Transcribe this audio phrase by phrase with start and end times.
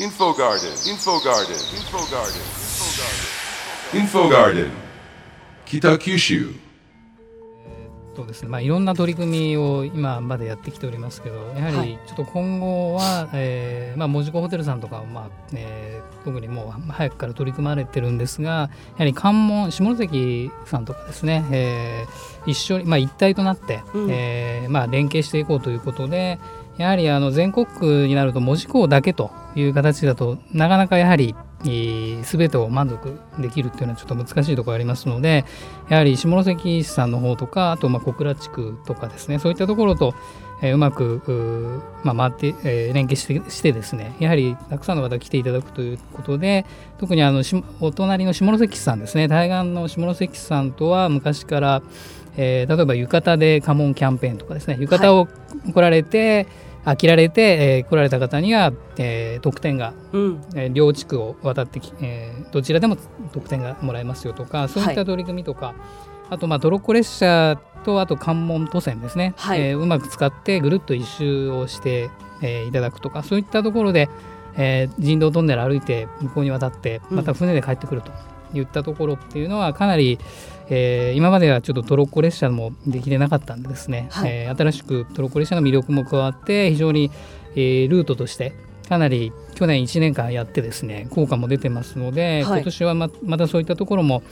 [0.00, 2.40] Info Garden, Info Garden, Info Garden,
[3.92, 4.70] Info Garden,
[5.66, 6.58] Kita Kyushu.
[8.16, 24.10] そうですねまあ、いろんな取り組みを今までやってきておりますけどやはりちょっと今後は、えーまあ、門司港ホテルさんとかは、まあえー特にもう早くから取り組まれてるんですがやはり関門下関さんとかですね、えー一緒に、まあ、一体となって、うん。
[24.10, 26.38] えーまあ、連携していこうということで
[26.76, 35.44] やはりあの全国区になると門司港だけという形だとなかなかやはり全てを満足できるっていうのはちょっと難しいところありますので
[35.90, 40.14] やはり下関市さんの方とかあとまあ小倉地区とかですねそういったところと、
[40.62, 46.64] えーうまく、まあ、回って、えー連携してしてですねやはりたくさんの方来ていただくということで
[46.98, 47.42] 特にあの
[47.80, 51.82] お隣の下関市さんですね対岸の下関市さんとは昔から、
[52.36, 54.76] えー例えば浴衣で家紋キャンペーンとかですね。
[54.80, 55.26] 浴衣を
[55.72, 56.46] 来られて、
[56.84, 60.40] あ着られて、えー来られた方には、えー特典がうん。
[60.54, 62.96] えー両地区を渡ってき、えーどちらでも
[63.32, 65.74] 得点がもらえますよとかそういった取り組みとか、
[66.30, 69.60] あとまあトロッコ列車とあと関門都線ですね、はい。
[69.60, 72.10] えーうまく使ってぐるっと一周をして、
[72.42, 74.08] えーいただくとかそういったところで、
[74.56, 77.16] えー人道トンネル歩いて向こうに渡ってうん。
[77.18, 78.10] また船で帰ってくると
[78.54, 80.18] いったところっていうのはかなり、
[80.68, 84.30] えー今まではちょっとトロッコ列車もできてなかったんでですね、はい。
[84.30, 87.10] えー新しくトロッコ列車の魅力も加わって非常に、
[87.54, 88.52] えールートとして
[88.88, 92.60] かなり去年1年間やってですね効果も出てますので、はい。
[92.60, 94.22] 今年はままたそういったところも、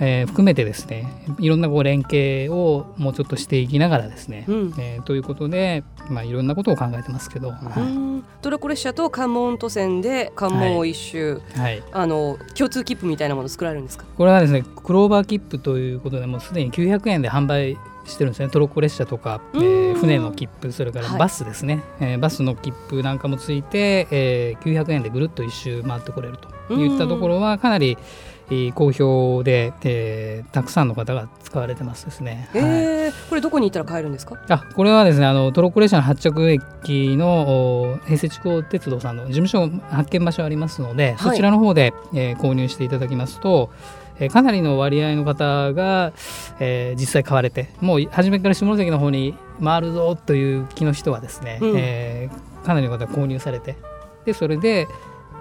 [0.00, 1.06] えー含めてですね
[1.40, 4.74] いろんなこう連携をもうちょっとしていきながらですね、うん。
[4.78, 14.04] えーということで、まあ、いろんなことを考えてますけど、うはんトロッコ列車と関門都線で関門を一周、いはい、あの共通切符みたいなもの作られるんですか？
[14.16, 18.48] これはですねクローバー切符ということでもうすでに900円で販売してるんですね。
[18.48, 19.62] トロッコ列車とか、えうん。
[19.96, 21.18] ー船の切符それからはい。
[21.18, 28.37] バスですね、えーバスの切符なんかもついて、えー900円でぐるっと一周回ってこれるといったところはかなり、えー
[28.74, 32.48] 好評で、えーたくさんの方が使われてますですね。
[32.52, 32.62] はい。
[32.62, 34.36] えー、これどこに行ったら買えるんですか？
[34.48, 41.16] あこれはですねあのトロッコ列車の発着駅のお平成地高鉄道さんの事務所発見場所ありますので、はい。
[41.18, 43.70] そちらの方で、えー購入していただきますと、
[44.18, 46.12] えーかなりの割合の方が、
[46.60, 51.74] えー実際買われてもう初めから下関の方に回るぞという気の人はですね、うん。
[51.76, 53.76] えーかなりの方が購入されて
[54.24, 54.88] でそれで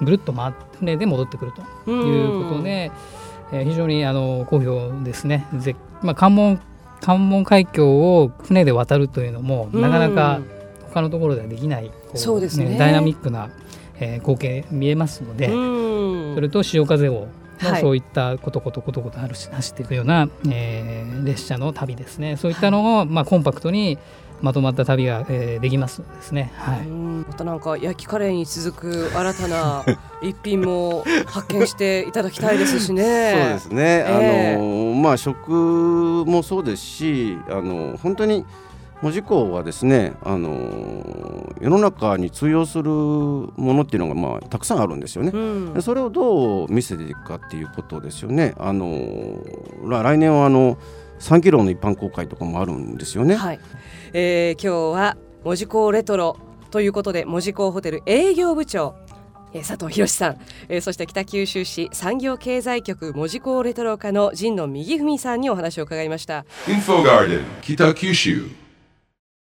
[0.00, 1.52] ぐるっと回って船で戻ってくる
[1.84, 1.90] と。
[1.90, 2.90] いうことで、
[3.52, 5.46] えー非常にあの好評ですね。
[5.58, 6.60] ぜまあ、関門
[7.00, 10.40] 関門海峡を船で渡るというのもなかなか
[10.88, 12.76] 他のところではできないこそうですね。
[12.78, 13.50] ダイナミックな、
[14.00, 16.34] えー光景見えますので、うん。
[16.34, 17.28] それと潮風を
[17.58, 17.80] はい。
[17.80, 22.36] そういったコトコトコトコト走走っていくような、えー列車の旅ですね。
[22.36, 23.98] そういったのを、まあ、コンパクトに
[24.42, 26.52] まとまった旅が、えーできますですね。
[26.56, 29.84] はいうんまたなんか焼きカレーに続く新たな
[30.22, 33.34] 一品も発見していただきたいですしね。
[33.34, 38.44] そうですね、ええあのまあ食もそうですしあの本当に
[39.02, 45.30] 門司港はですねあの世の中に通用するものっていうのが、まあ、たくさんあるんですよね。
[45.34, 48.54] うんでそれをどう見せていくかっていうことですよね。
[48.58, 49.38] あの
[49.86, 50.78] ら来年はあの
[51.18, 53.34] 3キロの一般公開とかもあるんですよね。
[53.34, 53.60] はい、
[54.12, 56.38] えー今日は門司港レトロ
[56.70, 58.94] ということで門司港ホテル営業部長
[59.52, 66.44] えー佐藤博さん、えーそして北九州市産業経済局門司港レトロ課の陣野右文さんにお話を伺いました。
[66.66, 68.63] Info Garden, Kita Kyushu.